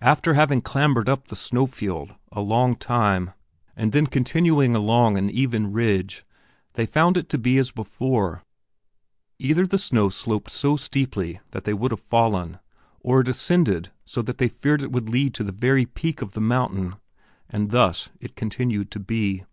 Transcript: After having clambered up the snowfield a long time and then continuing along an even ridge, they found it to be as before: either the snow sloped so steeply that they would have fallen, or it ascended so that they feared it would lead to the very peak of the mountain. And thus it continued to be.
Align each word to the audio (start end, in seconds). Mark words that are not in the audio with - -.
After 0.00 0.34
having 0.34 0.62
clambered 0.62 1.08
up 1.08 1.28
the 1.28 1.36
snowfield 1.36 2.16
a 2.32 2.40
long 2.40 2.74
time 2.74 3.34
and 3.76 3.92
then 3.92 4.08
continuing 4.08 4.74
along 4.74 5.16
an 5.16 5.30
even 5.30 5.70
ridge, 5.72 6.24
they 6.72 6.86
found 6.86 7.16
it 7.16 7.28
to 7.28 7.38
be 7.38 7.56
as 7.58 7.70
before: 7.70 8.42
either 9.38 9.64
the 9.64 9.78
snow 9.78 10.08
sloped 10.08 10.50
so 10.50 10.74
steeply 10.76 11.38
that 11.52 11.62
they 11.62 11.72
would 11.72 11.92
have 11.92 12.00
fallen, 12.00 12.58
or 12.98 13.20
it 13.20 13.28
ascended 13.28 13.92
so 14.04 14.22
that 14.22 14.38
they 14.38 14.48
feared 14.48 14.82
it 14.82 14.90
would 14.90 15.08
lead 15.08 15.34
to 15.34 15.44
the 15.44 15.52
very 15.52 15.86
peak 15.86 16.20
of 16.20 16.32
the 16.32 16.40
mountain. 16.40 16.96
And 17.48 17.70
thus 17.70 18.08
it 18.18 18.34
continued 18.34 18.90
to 18.90 18.98
be. 18.98 19.44